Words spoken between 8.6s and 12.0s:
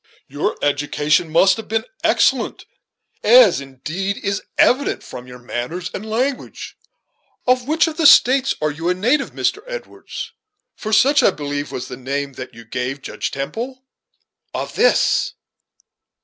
are you a native, Mr. Edwards? for such, I believe, was the